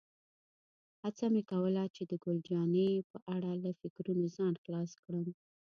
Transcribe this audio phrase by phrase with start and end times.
[1.01, 5.27] هڅه مې کوله چې د ګل جانې په اړه له فکرونو ځان خلاص کړم.